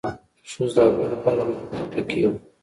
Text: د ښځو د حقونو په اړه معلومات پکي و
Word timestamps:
د 0.03 0.03
ښځو 0.51 0.65
د 0.75 0.77
حقونو 0.87 1.17
په 1.23 1.27
اړه 1.31 1.43
معلومات 1.47 1.85
پکي 1.91 2.21
و 2.29 2.31